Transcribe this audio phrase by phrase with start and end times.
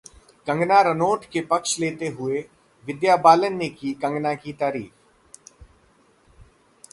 [0.47, 2.43] कंगना रनोट का पक्ष लेते हुए
[2.87, 4.91] विद्या बालन ने की कंगना की तारीफ